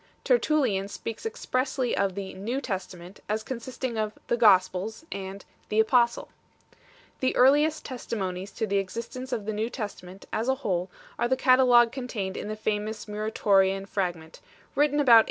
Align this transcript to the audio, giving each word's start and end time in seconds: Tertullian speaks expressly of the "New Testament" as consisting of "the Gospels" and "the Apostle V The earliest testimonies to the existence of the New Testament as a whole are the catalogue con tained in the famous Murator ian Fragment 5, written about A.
Tertullian 0.23 0.87
speaks 0.87 1.27
expressly 1.27 1.95
of 1.95 2.15
the 2.15 2.33
"New 2.33 2.59
Testament" 2.59 3.19
as 3.29 3.43
consisting 3.43 3.99
of 3.99 4.13
"the 4.29 4.35
Gospels" 4.35 5.05
and 5.11 5.45
"the 5.69 5.79
Apostle 5.79 6.25
V 6.25 6.77
The 7.27 7.35
earliest 7.35 7.85
testimonies 7.85 8.49
to 8.53 8.65
the 8.65 8.79
existence 8.79 9.31
of 9.31 9.45
the 9.45 9.53
New 9.53 9.69
Testament 9.69 10.25
as 10.33 10.49
a 10.49 10.55
whole 10.65 10.89
are 11.19 11.27
the 11.27 11.37
catalogue 11.37 11.91
con 11.91 12.07
tained 12.07 12.35
in 12.35 12.47
the 12.47 12.55
famous 12.55 13.05
Murator 13.07 13.63
ian 13.63 13.85
Fragment 13.85 14.37
5, 14.37 14.43
written 14.75 14.99
about 14.99 15.19
A. 15.19 15.19